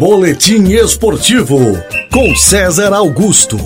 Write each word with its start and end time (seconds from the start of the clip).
Boletim 0.00 0.62
Esportivo 0.72 1.58
com 2.10 2.34
César 2.34 2.90
Augusto. 2.94 3.58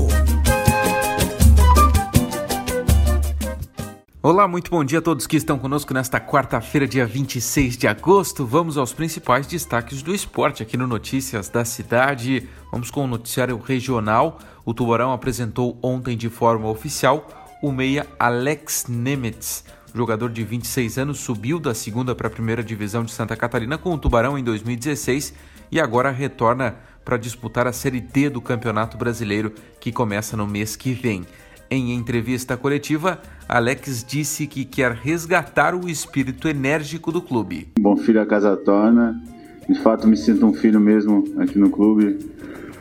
Olá, 4.20 4.48
muito 4.48 4.68
bom 4.68 4.82
dia 4.82 4.98
a 4.98 5.00
todos 5.00 5.28
que 5.28 5.36
estão 5.36 5.56
conosco 5.56 5.94
nesta 5.94 6.18
quarta-feira, 6.18 6.88
dia 6.88 7.06
26 7.06 7.76
de 7.76 7.86
agosto. 7.86 8.44
Vamos 8.44 8.76
aos 8.76 8.92
principais 8.92 9.46
destaques 9.46 10.02
do 10.02 10.12
esporte 10.12 10.60
aqui 10.60 10.76
no 10.76 10.88
Notícias 10.88 11.48
da 11.48 11.64
Cidade. 11.64 12.48
Vamos 12.72 12.90
com 12.90 13.04
o 13.04 13.06
noticiário 13.06 13.56
regional. 13.56 14.40
O 14.64 14.74
Tubarão 14.74 15.12
apresentou 15.12 15.78
ontem 15.80 16.16
de 16.16 16.28
forma 16.28 16.68
oficial 16.68 17.28
o 17.62 17.70
meia 17.70 18.08
Alex 18.18 18.86
Nemetz. 18.88 19.62
Jogador 19.96 20.28
de 20.28 20.42
26 20.42 20.98
anos 20.98 21.20
subiu 21.20 21.60
da 21.60 21.72
segunda 21.72 22.16
para 22.16 22.26
a 22.26 22.30
primeira 22.30 22.64
divisão 22.64 23.04
de 23.04 23.12
Santa 23.12 23.36
Catarina 23.36 23.78
com 23.78 23.94
o 23.94 23.98
Tubarão 23.98 24.36
em 24.36 24.42
2016 24.42 25.32
e 25.70 25.78
agora 25.78 26.10
retorna 26.10 26.74
para 27.04 27.16
disputar 27.16 27.68
a 27.68 27.72
Série 27.72 28.00
D 28.00 28.28
do 28.28 28.40
Campeonato 28.40 28.98
Brasileiro, 28.98 29.52
que 29.78 29.92
começa 29.92 30.36
no 30.36 30.48
mês 30.48 30.74
que 30.74 30.92
vem. 30.92 31.24
Em 31.70 31.94
entrevista 31.94 32.56
coletiva, 32.56 33.20
Alex 33.48 34.04
disse 34.04 34.48
que 34.48 34.64
quer 34.64 34.90
resgatar 34.90 35.76
o 35.76 35.88
espírito 35.88 36.48
enérgico 36.48 37.12
do 37.12 37.22
clube. 37.22 37.68
Bom 37.78 37.96
filho 37.96 38.20
a 38.20 38.26
casa 38.26 38.56
torna. 38.56 39.22
De 39.68 39.78
fato, 39.80 40.08
me 40.08 40.16
sinto 40.16 40.44
um 40.44 40.52
filho 40.52 40.80
mesmo 40.80 41.22
aqui 41.38 41.56
no 41.56 41.70
clube. 41.70 42.18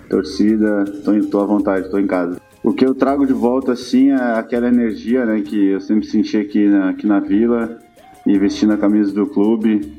Torcida, 0.09 0.83
estou 0.87 1.41
à 1.41 1.45
vontade, 1.45 1.85
estou 1.85 1.99
em 1.99 2.07
casa. 2.07 2.42
O 2.63 2.71
que 2.71 2.85
eu 2.85 2.95
trago 2.95 3.27
de 3.27 3.33
volta, 3.33 3.73
assim, 3.73 4.11
é 4.11 4.15
aquela 4.15 4.69
energia 4.69 5.25
né, 5.25 5.41
que 5.41 5.65
eu 5.65 5.81
sempre 5.81 6.07
senti 6.07 6.37
aqui 6.37 6.65
na, 6.65 6.91
aqui 6.91 7.05
na 7.05 7.19
vila 7.19 7.77
e 8.25 8.39
vestindo 8.39 8.71
a 8.71 8.77
camisa 8.77 9.11
do 9.13 9.27
clube. 9.27 9.93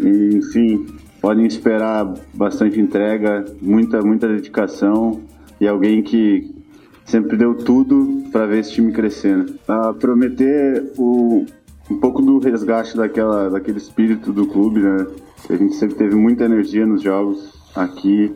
E, 0.00 0.36
enfim, 0.36 0.84
podem 1.20 1.46
esperar 1.46 2.12
bastante 2.34 2.80
entrega, 2.80 3.44
muita, 3.62 4.02
muita 4.02 4.26
dedicação 4.26 5.22
e 5.60 5.68
alguém 5.68 6.02
que 6.02 6.52
sempre 7.04 7.36
deu 7.36 7.54
tudo 7.54 8.24
para 8.32 8.46
ver 8.46 8.58
esse 8.58 8.72
time 8.72 8.90
crescendo. 8.90 9.54
Ah, 9.68 9.94
prometer 9.94 10.92
o, 10.98 11.46
um 11.88 12.00
pouco 12.00 12.20
do 12.20 12.40
resgate 12.40 12.96
daquela, 12.96 13.48
daquele 13.48 13.78
espírito 13.78 14.32
do 14.32 14.44
clube, 14.48 14.80
né? 14.80 15.06
A 15.48 15.54
gente 15.54 15.76
sempre 15.76 15.94
teve 15.94 16.16
muita 16.16 16.46
energia 16.46 16.84
nos 16.84 17.00
jogos 17.00 17.54
aqui 17.76 18.34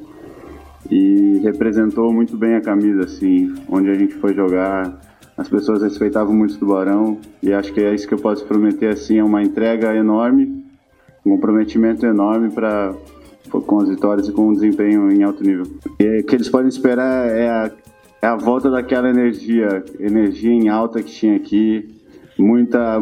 e 0.91 1.39
representou 1.43 2.13
muito 2.13 2.37
bem 2.37 2.55
a 2.55 2.61
camisa, 2.61 3.05
assim, 3.05 3.55
onde 3.69 3.91
a 3.91 3.95
gente 3.95 4.15
foi 4.15 4.35
jogar. 4.35 5.01
As 5.37 5.49
pessoas 5.49 5.83
respeitavam 5.83 6.35
muito 6.35 6.55
o 6.55 6.59
Tubarão 6.59 7.19
e 7.43 7.53
acho 7.53 7.73
que 7.73 7.81
é 7.81 7.95
isso 7.95 8.07
que 8.07 8.15
eu 8.15 8.19
posso 8.19 8.45
prometer, 8.45 8.89
assim, 8.89 9.19
é 9.19 9.25
uma 9.25 9.43
entrega 9.43 9.95
enorme 9.95 10.61
um 11.25 11.31
comprometimento 11.31 12.07
enorme 12.07 12.51
para 12.51 12.95
com 13.51 13.81
as 13.81 13.89
vitórias 13.89 14.29
e 14.29 14.33
com 14.33 14.49
um 14.49 14.53
desempenho 14.53 15.11
em 15.11 15.25
alto 15.25 15.43
nível. 15.43 15.67
E 15.99 16.21
o 16.21 16.25
que 16.25 16.37
eles 16.37 16.49
podem 16.49 16.69
esperar 16.69 17.29
é 17.29 17.49
a, 17.49 17.71
é 18.23 18.27
a 18.27 18.37
volta 18.37 18.71
daquela 18.71 19.11
energia, 19.11 19.85
energia 19.99 20.53
em 20.53 20.69
alta 20.69 21.03
que 21.03 21.11
tinha 21.11 21.37
aqui, 21.37 21.89
muita 22.39 23.01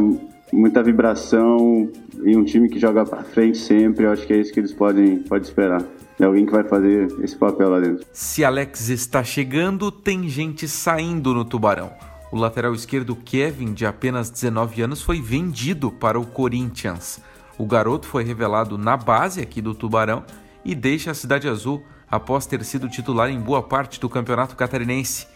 muita 0.51 0.83
vibração 0.83 1.91
e 2.25 2.35
um 2.35 2.43
time 2.45 2.71
que 2.71 2.79
joga 2.79 3.05
para 3.05 3.23
frente 3.23 3.59
sempre. 3.59 4.07
Eu 4.07 4.13
acho 4.13 4.27
que 4.27 4.33
é 4.33 4.39
isso 4.39 4.51
que 4.51 4.61
eles 4.61 4.73
podem, 4.73 5.19
podem 5.19 5.47
esperar. 5.47 5.85
É 6.21 6.25
alguém 6.25 6.45
que 6.45 6.53
vai 6.53 6.65
fazer 6.65 7.07
esse 7.23 7.37
papel 7.37 7.71
lá 7.71 7.81
dentro. 7.81 8.05
Se 8.13 8.45
Alex 8.45 8.89
está 8.89 9.23
chegando, 9.23 9.91
tem 9.93 10.29
gente 10.29 10.67
saindo 10.67 11.33
no 11.33 11.45
Tubarão. 11.45 11.93
O 12.33 12.37
lateral 12.37 12.75
esquerdo 12.75 13.15
Kevin, 13.15 13.73
de 13.73 13.87
apenas 13.87 14.29
19 14.29 14.83
anos, 14.83 15.01
foi 15.01 15.21
vendido 15.21 15.91
para 15.91 16.19
o 16.19 16.27
Corinthians. 16.27 17.21
O 17.57 17.65
garoto 17.65 18.07
foi 18.07 18.25
revelado 18.25 18.77
na 18.77 18.97
base 18.97 19.41
aqui 19.41 19.63
do 19.63 19.75
Tubarão 19.75 20.25
e 20.65 20.75
deixa 20.75 21.13
a 21.13 21.15
Cidade 21.15 21.49
Azul 21.49 21.83
após 22.11 22.47
ter 22.47 22.65
sido 22.65 22.89
titular 22.89 23.31
em 23.31 23.41
boa 23.41 23.63
parte 23.63 24.01
do 24.01 24.09
campeonato 24.09 24.57
catarinense. 24.57 25.27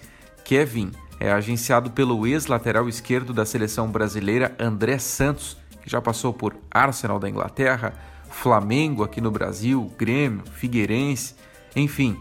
Kevin 0.45 0.91
é 1.21 1.31
agenciado 1.31 1.91
pelo 1.91 2.27
ex-lateral 2.27 2.89
esquerdo 2.89 3.33
da 3.33 3.47
seleção 3.47 3.89
brasileira 3.89 4.55
André 4.59 4.99
Santos, 4.99 5.57
que 5.81 5.89
já 5.89 6.01
passou 6.01 6.33
por 6.33 6.57
Arsenal 6.71 7.19
da 7.19 7.29
Inglaterra, 7.29 7.95
Flamengo 8.33 9.05
aqui 9.05 9.21
no 9.21 9.31
Brasil, 9.31 9.93
Grêmio, 9.97 10.43
Figueirense, 10.55 11.35
enfim. 11.77 12.17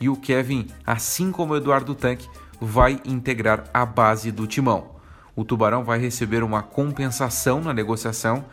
E 0.00 0.08
o 0.08 0.16
Kevin, 0.16 0.66
assim 0.84 1.30
como 1.30 1.52
o 1.52 1.56
Eduardo 1.56 1.94
Tanque, 1.94 2.28
vai 2.60 3.00
integrar 3.04 3.64
a 3.72 3.86
base 3.86 4.32
do 4.32 4.46
timão. 4.46 4.94
O 5.36 5.44
Tubarão 5.44 5.84
vai 5.84 5.98
receber 5.98 6.42
uma 6.42 6.62
compensação 6.62 7.60
na 7.60 7.72
negociação 7.72 8.44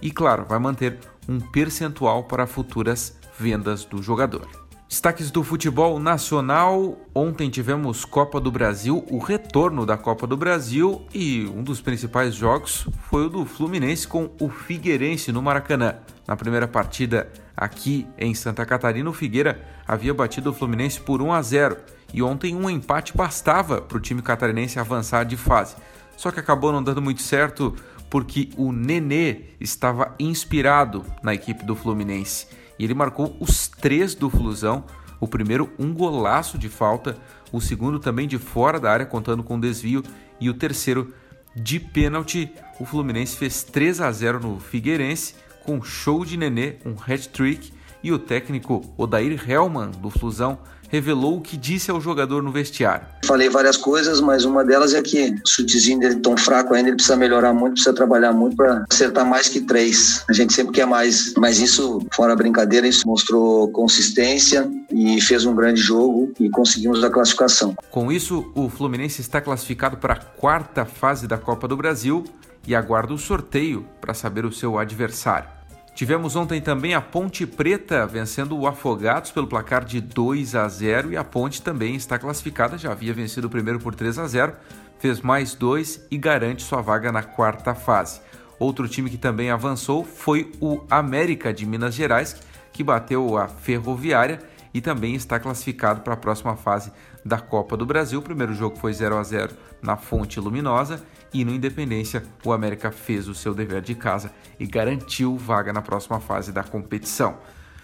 e, 0.00 0.10
claro, 0.10 0.44
vai 0.44 0.58
manter 0.58 0.98
um 1.28 1.40
percentual 1.40 2.24
para 2.24 2.46
futuras 2.46 3.18
vendas 3.38 3.84
do 3.84 4.02
jogador. 4.02 4.48
Destaques 4.88 5.32
do 5.32 5.42
futebol 5.42 5.98
nacional. 5.98 6.96
Ontem 7.12 7.50
tivemos 7.50 8.04
Copa 8.04 8.40
do 8.40 8.52
Brasil, 8.52 9.04
o 9.10 9.18
retorno 9.18 9.84
da 9.84 9.96
Copa 9.96 10.26
do 10.26 10.36
Brasil 10.36 11.04
e 11.12 11.44
um 11.46 11.62
dos 11.62 11.80
principais 11.80 12.34
jogos 12.34 12.86
foi 13.10 13.26
o 13.26 13.28
do 13.28 13.44
Fluminense 13.44 14.06
com 14.06 14.30
o 14.40 14.48
Figueirense 14.48 15.32
no 15.32 15.42
Maracanã. 15.42 15.96
Na 16.26 16.36
primeira 16.36 16.66
partida 16.66 17.30
aqui 17.56 18.06
em 18.18 18.34
Santa 18.34 18.66
Catarina, 18.66 19.08
o 19.08 19.12
Figueira 19.12 19.62
havia 19.86 20.12
batido 20.12 20.50
o 20.50 20.52
Fluminense 20.52 21.00
por 21.00 21.22
1 21.22 21.32
a 21.32 21.42
0 21.42 21.76
e 22.12 22.22
ontem 22.22 22.54
um 22.54 22.68
empate 22.68 23.16
bastava 23.16 23.80
para 23.80 23.96
o 23.96 24.00
time 24.00 24.22
catarinense 24.22 24.78
avançar 24.78 25.24
de 25.24 25.36
fase. 25.36 25.76
Só 26.16 26.30
que 26.30 26.40
acabou 26.40 26.72
não 26.72 26.82
dando 26.82 27.02
muito 27.02 27.22
certo 27.22 27.74
porque 28.10 28.50
o 28.56 28.72
Nenê 28.72 29.42
estava 29.60 30.14
inspirado 30.18 31.04
na 31.22 31.34
equipe 31.34 31.64
do 31.64 31.76
Fluminense 31.76 32.46
e 32.78 32.84
ele 32.84 32.94
marcou 32.94 33.36
os 33.40 33.68
três 33.68 34.14
do 34.14 34.30
Flusão. 34.30 34.84
O 35.18 35.26
primeiro, 35.26 35.72
um 35.78 35.94
golaço 35.94 36.58
de 36.58 36.68
falta, 36.68 37.16
o 37.50 37.60
segundo 37.60 37.98
também 37.98 38.28
de 38.28 38.38
fora 38.38 38.78
da 38.78 38.90
área, 38.90 39.06
contando 39.06 39.42
com 39.42 39.58
desvio, 39.58 40.02
e 40.38 40.50
o 40.50 40.54
terceiro 40.54 41.14
de 41.54 41.80
pênalti. 41.80 42.52
O 42.78 42.84
Fluminense 42.84 43.36
fez 43.36 43.62
3 43.62 44.02
a 44.02 44.12
0 44.12 44.40
no 44.40 44.60
Figueirense, 44.60 45.34
com 45.66 45.82
show 45.82 46.24
de 46.24 46.36
Nenê, 46.36 46.76
um 46.86 46.94
hat-trick, 46.94 47.72
e 48.02 48.12
o 48.12 48.20
técnico 48.20 48.84
Odair 48.96 49.50
Hellman, 49.50 49.90
do 49.90 50.08
Flusão, 50.08 50.56
revelou 50.88 51.38
o 51.38 51.40
que 51.40 51.56
disse 51.56 51.90
ao 51.90 52.00
jogador 52.00 52.40
no 52.40 52.52
vestiário. 52.52 53.04
Falei 53.24 53.48
várias 53.48 53.76
coisas, 53.76 54.20
mas 54.20 54.44
uma 54.44 54.64
delas 54.64 54.94
é 54.94 55.02
que 55.02 55.34
o 55.44 55.48
chutezinho 55.48 55.98
dele 55.98 56.20
tão 56.20 56.36
fraco 56.36 56.72
ainda, 56.72 56.90
ele 56.90 56.94
precisa 56.94 57.16
melhorar 57.16 57.52
muito, 57.52 57.72
precisa 57.72 57.92
trabalhar 57.92 58.32
muito 58.32 58.54
para 58.54 58.84
acertar 58.88 59.26
mais 59.26 59.48
que 59.48 59.60
três. 59.60 60.24
A 60.28 60.32
gente 60.32 60.52
sempre 60.52 60.72
quer 60.72 60.86
mais, 60.86 61.34
mas 61.36 61.58
isso, 61.58 62.00
fora 62.14 62.36
brincadeira, 62.36 62.86
isso 62.86 63.04
mostrou 63.04 63.68
consistência 63.72 64.70
e 64.92 65.20
fez 65.20 65.44
um 65.44 65.56
grande 65.56 65.80
jogo 65.80 66.32
e 66.38 66.48
conseguimos 66.48 67.02
a 67.02 67.10
classificação. 67.10 67.74
Com 67.90 68.12
isso, 68.12 68.52
o 68.54 68.68
Fluminense 68.68 69.20
está 69.20 69.40
classificado 69.40 69.96
para 69.96 70.14
a 70.14 70.16
quarta 70.16 70.84
fase 70.84 71.26
da 71.26 71.36
Copa 71.36 71.66
do 71.66 71.76
Brasil 71.76 72.22
e 72.64 72.74
aguarda 72.76 73.12
o 73.12 73.18
sorteio 73.18 73.84
para 74.00 74.14
saber 74.14 74.44
o 74.44 74.52
seu 74.52 74.78
adversário. 74.78 75.55
Tivemos 75.96 76.36
ontem 76.36 76.60
também 76.60 76.92
a 76.92 77.00
Ponte 77.00 77.46
Preta 77.46 78.06
vencendo 78.06 78.54
o 78.54 78.66
Afogados 78.66 79.30
pelo 79.30 79.46
placar 79.46 79.82
de 79.82 79.98
2 79.98 80.54
a 80.54 80.68
0 80.68 81.10
e 81.10 81.16
a 81.16 81.24
Ponte 81.24 81.62
também 81.62 81.94
está 81.94 82.18
classificada, 82.18 82.76
já 82.76 82.92
havia 82.92 83.14
vencido 83.14 83.46
o 83.46 83.50
primeiro 83.50 83.80
por 83.80 83.94
3 83.94 84.18
a 84.18 84.28
0, 84.28 84.52
fez 84.98 85.22
mais 85.22 85.54
dois 85.54 86.06
e 86.10 86.18
garante 86.18 86.62
sua 86.62 86.82
vaga 86.82 87.10
na 87.10 87.22
quarta 87.22 87.74
fase. 87.74 88.20
Outro 88.58 88.86
time 88.86 89.08
que 89.08 89.16
também 89.16 89.50
avançou 89.50 90.04
foi 90.04 90.52
o 90.60 90.84
América 90.90 91.50
de 91.50 91.64
Minas 91.64 91.94
Gerais, 91.94 92.36
que 92.74 92.84
bateu 92.84 93.38
a 93.38 93.48
Ferroviária 93.48 94.40
e 94.74 94.82
também 94.82 95.14
está 95.14 95.40
classificado 95.40 96.02
para 96.02 96.12
a 96.12 96.18
próxima 96.18 96.56
fase 96.56 96.92
da 97.26 97.38
Copa 97.38 97.76
do 97.76 97.84
Brasil. 97.84 98.20
O 98.20 98.22
primeiro 98.22 98.54
jogo 98.54 98.76
foi 98.76 98.92
0 98.92 99.16
a 99.16 99.22
0 99.22 99.54
na 99.82 99.96
Fonte 99.96 100.38
Luminosa 100.38 101.02
e 101.34 101.44
no 101.44 101.52
Independência 101.52 102.22
o 102.44 102.52
América 102.52 102.90
fez 102.90 103.28
o 103.28 103.34
seu 103.34 103.52
dever 103.52 103.82
de 103.82 103.94
casa 103.94 104.32
e 104.58 104.66
garantiu 104.66 105.36
vaga 105.36 105.72
na 105.72 105.82
próxima 105.82 106.20
fase 106.20 106.52
da 106.52 106.62
competição. 106.62 107.36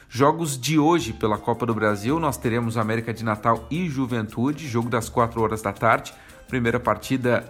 Jogos 0.08 0.60
de 0.60 0.78
hoje 0.78 1.12
pela 1.12 1.38
Copa 1.38 1.66
do 1.66 1.74
Brasil, 1.74 2.20
nós 2.20 2.36
teremos 2.36 2.76
América 2.76 3.12
de 3.12 3.24
Natal 3.24 3.66
e 3.70 3.88
Juventude, 3.88 4.68
jogo 4.68 4.88
das 4.88 5.08
4 5.08 5.40
horas 5.40 5.62
da 5.62 5.72
tarde. 5.72 6.12
Primeira 6.48 6.78
partida 6.78 7.44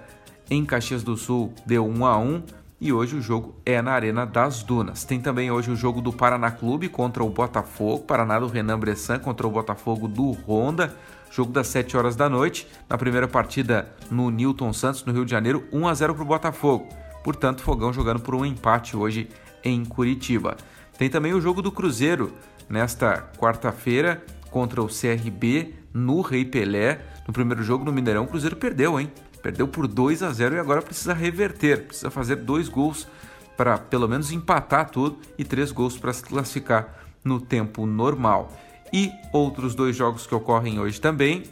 em 0.48 0.64
Caxias 0.64 1.02
do 1.02 1.16
Sul 1.16 1.52
deu 1.66 1.86
1 1.86 2.06
a 2.06 2.18
1 2.18 2.42
e 2.80 2.92
hoje 2.92 3.16
o 3.16 3.22
jogo 3.22 3.54
é 3.66 3.82
na 3.82 3.92
Arena 3.92 4.24
das 4.24 4.62
Dunas. 4.62 5.04
Tem 5.04 5.20
também 5.20 5.50
hoje 5.50 5.70
o 5.70 5.76
jogo 5.76 6.00
do 6.00 6.12
Paraná 6.12 6.50
Clube 6.50 6.88
contra 6.88 7.22
o 7.22 7.30
Botafogo, 7.30 8.04
Paraná 8.04 8.38
do 8.38 8.46
Renan 8.48 8.78
Bressan 8.78 9.18
contra 9.18 9.46
o 9.46 9.50
Botafogo 9.50 10.08
do 10.08 10.32
Honda. 10.32 10.96
Jogo 11.32 11.50
das 11.50 11.68
7 11.68 11.96
horas 11.96 12.14
da 12.14 12.28
noite. 12.28 12.68
Na 12.88 12.98
primeira 12.98 13.26
partida 13.26 13.90
no 14.10 14.30
Newton 14.30 14.72
Santos, 14.74 15.02
no 15.04 15.12
Rio 15.12 15.24
de 15.24 15.30
Janeiro, 15.30 15.66
1 15.72 15.88
a 15.88 15.94
0 15.94 16.14
para 16.14 16.22
o 16.22 16.26
Botafogo. 16.26 16.88
Portanto, 17.24 17.62
Fogão 17.62 17.90
jogando 17.90 18.20
por 18.20 18.34
um 18.34 18.44
empate 18.44 18.96
hoje 18.96 19.28
em 19.64 19.82
Curitiba. 19.82 20.58
Tem 20.98 21.08
também 21.08 21.32
o 21.32 21.40
jogo 21.40 21.62
do 21.62 21.72
Cruzeiro 21.72 22.34
nesta 22.68 23.30
quarta-feira 23.38 24.22
contra 24.50 24.82
o 24.82 24.88
CRB 24.88 25.74
no 25.94 26.20
Rei 26.20 26.44
Pelé. 26.44 27.00
No 27.26 27.32
primeiro 27.32 27.62
jogo 27.62 27.82
no 27.82 27.92
Mineirão, 27.92 28.24
o 28.24 28.28
Cruzeiro 28.28 28.56
perdeu, 28.56 29.00
hein? 29.00 29.10
Perdeu 29.42 29.66
por 29.66 29.88
2 29.88 30.22
a 30.22 30.30
0 30.32 30.56
e 30.56 30.58
agora 30.58 30.82
precisa 30.82 31.14
reverter, 31.14 31.86
precisa 31.86 32.10
fazer 32.10 32.36
dois 32.36 32.68
gols 32.68 33.08
para 33.56 33.78
pelo 33.78 34.06
menos 34.06 34.30
empatar 34.30 34.90
tudo 34.90 35.18
e 35.38 35.44
três 35.44 35.72
gols 35.72 35.96
para 35.96 36.12
se 36.12 36.22
classificar 36.22 36.94
no 37.24 37.40
tempo 37.40 37.86
normal. 37.86 38.52
E 38.92 39.10
outros 39.32 39.74
dois 39.74 39.96
jogos 39.96 40.26
que 40.26 40.34
ocorrem 40.34 40.78
hoje 40.78 41.00
também. 41.00 41.44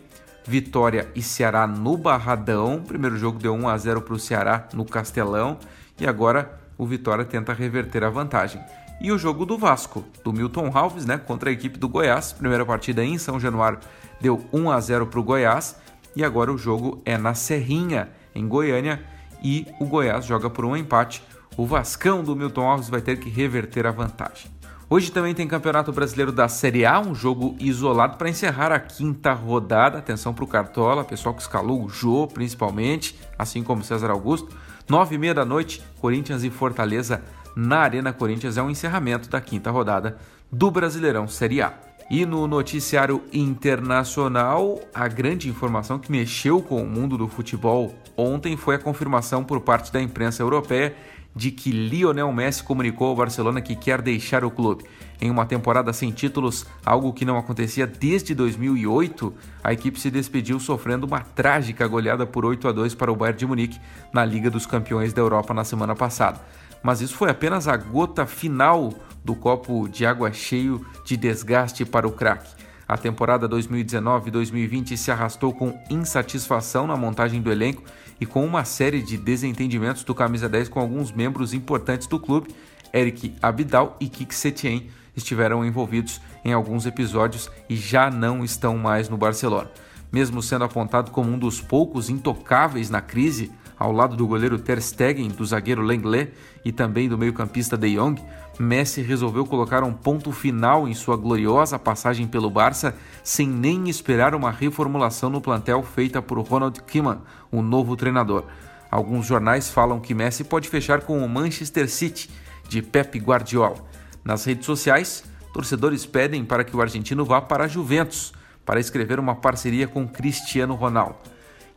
Vitória 0.47 1.09
e 1.15 1.23
Ceará 1.23 1.67
no 1.67 1.97
Barradão. 1.97 2.83
Primeiro 2.83 3.17
jogo 3.17 3.39
deu 3.39 3.55
1 3.55 3.69
a 3.69 3.79
0 3.79 4.03
para 4.03 4.15
o 4.15 4.19
Ceará 4.19 4.69
no 4.75 4.85
Castelão 4.85 5.59
e 5.99 6.07
agora 6.07 6.59
o 6.77 6.87
Vitória 6.87 7.25
tenta 7.25 7.53
reverter 7.53 8.05
a 8.05 8.11
vantagem. 8.11 8.61
E 9.01 9.11
o 9.11 9.19
jogo 9.19 9.47
do 9.47 9.57
Vasco, 9.57 10.05
do 10.23 10.33
Milton 10.33 10.71
Alves, 10.75 11.07
né, 11.07 11.17
contra 11.17 11.49
a 11.49 11.53
equipe 11.53 11.79
do 11.79 11.89
Goiás. 11.89 12.33
Primeira 12.33 12.67
partida 12.67 13.03
em 13.03 13.17
São 13.17 13.41
Januário 13.41 13.79
deu 14.21 14.45
1 14.53 14.71
a 14.71 14.81
0 14.81 15.07
para 15.07 15.21
o 15.21 15.23
Goiás 15.23 15.77
e 16.15 16.25
agora 16.25 16.53
o 16.53 16.59
jogo 16.59 17.01
é 17.05 17.17
na 17.17 17.35
Serrinha, 17.35 18.11
em 18.35 18.47
Goiânia, 18.47 19.03
e 19.43 19.67
o 19.81 19.87
Goiás 19.87 20.27
joga 20.27 20.51
por 20.51 20.65
um 20.65 20.77
empate. 20.77 21.23
O 21.57 21.67
Vascão 21.67 22.23
do 22.23 22.37
Milton 22.37 22.67
Alves 22.69 22.89
vai 22.89 23.01
ter 23.01 23.19
que 23.19 23.31
reverter 23.31 23.87
a 23.87 23.91
vantagem. 23.91 24.60
Hoje 24.93 25.13
também 25.13 25.33
tem 25.33 25.47
Campeonato 25.47 25.93
Brasileiro 25.93 26.33
da 26.33 26.49
Série 26.49 26.85
A, 26.85 26.99
um 26.99 27.15
jogo 27.15 27.55
isolado 27.61 28.17
para 28.17 28.29
encerrar 28.29 28.73
a 28.73 28.81
quinta 28.81 29.33
rodada. 29.33 29.99
Atenção 29.99 30.35
para 30.35 30.43
o 30.43 30.49
Cartola, 30.49 31.05
pessoal 31.05 31.33
que 31.33 31.41
escalou 31.41 31.85
o 31.85 31.89
Jô, 31.89 32.27
principalmente, 32.27 33.17
assim 33.39 33.63
como 33.63 33.85
César 33.85 34.11
Augusto. 34.11 34.49
Nove 34.89 35.15
e 35.15 35.19
meia 35.19 35.33
da 35.33 35.45
noite, 35.45 35.81
Corinthians 36.01 36.43
e 36.43 36.51
Fortaleza 36.51 37.23
na 37.55 37.79
Arena 37.79 38.13
Corinthians 38.13 38.57
é 38.57 38.63
um 38.65 38.69
encerramento 38.69 39.31
da 39.31 39.41
quinta 39.41 39.71
rodada 39.71 40.19
do 40.51 40.73
Brasileirão 40.73 41.29
Série 41.29 41.63
A. 41.63 41.73
E 42.11 42.27
no 42.27 42.49
noticiário 42.49 43.23
internacional, 43.33 44.81
a 44.93 45.07
grande 45.07 45.49
informação 45.49 46.01
que 46.01 46.11
mexeu 46.11 46.61
com 46.61 46.83
o 46.83 46.91
mundo 46.91 47.17
do 47.17 47.29
futebol 47.29 47.95
ontem 48.17 48.57
foi 48.57 48.75
a 48.75 48.81
confirmação 48.81 49.45
por 49.45 49.61
parte 49.61 49.93
da 49.93 50.03
imprensa 50.03 50.43
europeia 50.43 50.97
de 51.35 51.51
que 51.51 51.71
Lionel 51.71 52.33
Messi 52.33 52.63
comunicou 52.63 53.09
ao 53.09 53.17
Barcelona 53.17 53.61
que 53.61 53.77
quer 53.77 54.03
deixar 54.03 54.45
o 54.45 54.51
clube. 54.51 54.85
Em 55.21 55.31
uma 55.31 55.45
temporada 55.45 55.93
sem 55.93 56.11
títulos, 56.11 56.67
algo 56.85 57.13
que 57.13 57.25
não 57.25 57.37
acontecia 57.37 57.87
desde 57.87 58.35
2008, 58.35 59.33
a 59.63 59.73
equipe 59.73 60.01
se 60.01 60.11
despediu 60.11 60.59
sofrendo 60.59 61.07
uma 61.07 61.21
trágica 61.21 61.87
goleada 61.87 62.27
por 62.27 62.45
8 62.45 62.69
a 62.69 62.73
2 62.73 62.95
para 62.95 63.13
o 63.13 63.17
Bayern 63.17 63.39
de 63.39 63.47
Munique 63.47 63.81
na 64.13 64.25
Liga 64.25 64.51
dos 64.51 64.67
Campeões 64.67 65.13
da 65.13 65.21
Europa 65.21 65.53
na 65.53 65.65
semana 65.65 65.95
passada. 65.95 66.41
Mas 66.83 67.03
isso 67.03 67.15
foi 67.15 67.31
apenas 67.31 67.69
a 67.69 67.77
gota 67.77 68.25
final 68.27 68.95
do 69.23 69.35
copo 69.35 69.87
de 69.89 70.07
água 70.07 70.33
cheio 70.33 70.85
de 71.05 71.17
desgaste 71.17 71.85
para 71.85 72.09
o 72.09 72.13
craque. 72.13 72.51
A 72.91 72.99
temporada 72.99 73.49
2019-2020 73.49 74.97
se 74.97 75.13
arrastou 75.13 75.55
com 75.55 75.81
insatisfação 75.89 76.89
na 76.89 76.97
montagem 76.97 77.41
do 77.41 77.53
elenco 77.53 77.85
e 78.21 78.27
com 78.27 78.45
uma 78.45 78.65
série 78.65 79.01
de 79.01 79.17
desentendimentos 79.17 80.03
do 80.03 80.13
camisa 80.13 80.49
10 80.49 80.69
com 80.69 80.81
alguns 80.81 81.13
membros 81.13 81.55
importantes 81.55 82.09
do 82.09 82.19
clube. 82.19 82.53
Eric 82.93 83.33
Abidal 83.41 83.97
e 84.01 84.09
Kik 84.09 84.35
Setien 84.35 84.91
estiveram 85.17 85.65
envolvidos 85.65 86.21
em 86.45 86.53
alguns 86.53 86.85
episódios 86.85 87.49
e 87.69 87.77
já 87.77 88.11
não 88.11 88.43
estão 88.43 88.77
mais 88.77 89.09
no 89.09 89.17
Barcelona. 89.17 89.71
Mesmo 90.11 90.43
sendo 90.43 90.65
apontado 90.65 91.13
como 91.13 91.31
um 91.31 91.39
dos 91.39 91.61
poucos 91.61 92.11
intocáveis 92.11 92.91
na 92.91 93.01
crise, 93.01 93.53
ao 93.79 93.93
lado 93.93 94.17
do 94.17 94.27
goleiro 94.27 94.59
Ter 94.59 94.83
Stegen, 94.83 95.29
do 95.29 95.47
zagueiro 95.47 95.81
Lenglet 95.81 96.33
e 96.65 96.73
também 96.73 97.09
do 97.09 97.17
meio-campista 97.17 97.79
De 97.79 97.95
Jong, 97.95 98.21
Messi 98.61 99.01
resolveu 99.01 99.47
colocar 99.47 99.83
um 99.83 99.91
ponto 99.91 100.31
final 100.33 100.87
em 100.87 100.93
sua 100.93 101.17
gloriosa 101.17 101.79
passagem 101.79 102.27
pelo 102.27 102.51
Barça, 102.51 102.95
sem 103.25 103.49
nem 103.49 103.89
esperar 103.89 104.35
uma 104.35 104.51
reformulação 104.51 105.31
no 105.31 105.41
plantel 105.41 105.83
feita 105.83 106.21
por 106.21 106.39
Ronald 106.39 106.79
Koeman, 106.83 107.23
o 107.51 107.63
novo 107.63 107.97
treinador. 107.97 108.45
Alguns 108.91 109.25
jornais 109.25 109.71
falam 109.71 109.99
que 109.99 110.13
Messi 110.13 110.45
pode 110.45 110.69
fechar 110.69 111.01
com 111.01 111.25
o 111.25 111.29
Manchester 111.29 111.89
City, 111.89 112.29
de 112.69 112.83
Pep 112.83 113.19
Guardiola. 113.19 113.79
Nas 114.23 114.45
redes 114.45 114.67
sociais, 114.67 115.25
torcedores 115.55 116.05
pedem 116.05 116.45
para 116.45 116.63
que 116.63 116.77
o 116.77 116.83
argentino 116.83 117.25
vá 117.25 117.41
para 117.41 117.65
a 117.65 117.69
Juventus, 117.69 118.35
para 118.67 118.79
escrever 118.79 119.19
uma 119.19 119.37
parceria 119.37 119.89
com 119.89 120.07
Cristiano 120.07 120.75
Ronaldo. 120.75 121.17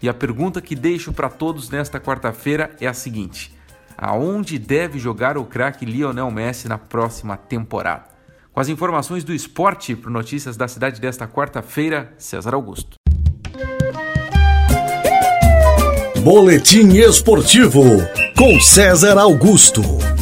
E 0.01 0.09
a 0.09 0.13
pergunta 0.13 0.61
que 0.61 0.75
deixo 0.75 1.13
para 1.13 1.29
todos 1.29 1.69
nesta 1.69 1.97
quarta-feira 1.97 2.75
é 2.81 2.87
a 2.87 2.93
seguinte: 2.93 3.55
aonde 3.97 4.57
deve 4.57 4.99
jogar 4.99 5.37
o 5.37 5.45
craque 5.45 5.85
Lionel 5.85 6.29
Messi 6.31 6.67
na 6.67 6.77
próxima 6.77 7.37
temporada? 7.37 8.05
Com 8.51 8.59
as 8.59 8.69
informações 8.69 9.23
do 9.23 9.33
esporte 9.33 9.95
para 9.95 10.11
Notícias 10.11 10.55
da 10.55 10.67
Cidade 10.67 11.01
desta 11.01 11.27
quarta-feira, 11.27 12.13
César 12.17 12.53
Augusto. 12.53 12.97
Boletim 16.23 16.93
Esportivo 16.99 17.83
com 18.37 18.59
César 18.59 19.17
Augusto. 19.17 20.12